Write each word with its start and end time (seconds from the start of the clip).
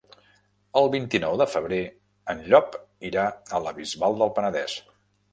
El 0.79 0.87
vint-i-nou 0.93 1.35
de 1.41 1.45
febrer 1.51 1.81
en 2.33 2.41
Llop 2.53 2.77
irà 3.09 3.25
a 3.57 3.61
la 3.67 3.75
Bisbal 3.81 4.17
del 4.23 4.33
Penedès. 4.39 4.79